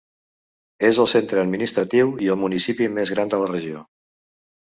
[0.87, 3.85] És el centre administratiu i el municipi més gran de la regió.